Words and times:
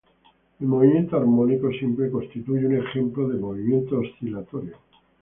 El 0.59 0.65
movimiento 0.65 1.15
armónico 1.15 1.69
simple 1.71 2.09
constituye 2.09 2.65
un 2.65 2.75
ejemplo 2.75 3.27
de 3.29 3.37
movimiento 3.37 3.99
oscilatorio. 3.99 4.73